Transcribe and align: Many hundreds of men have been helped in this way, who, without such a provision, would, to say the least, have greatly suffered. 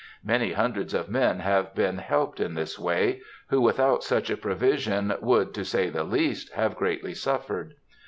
Many 0.23 0.53
hundreds 0.53 0.95
of 0.95 1.09
men 1.11 1.41
have 1.41 1.75
been 1.75 1.99
helped 1.99 2.39
in 2.39 2.55
this 2.55 2.79
way, 2.79 3.21
who, 3.49 3.61
without 3.61 4.03
such 4.03 4.31
a 4.31 4.35
provision, 4.35 5.13
would, 5.21 5.53
to 5.53 5.63
say 5.63 5.91
the 5.91 6.03
least, 6.03 6.51
have 6.53 6.75
greatly 6.75 7.13
suffered. 7.13 7.75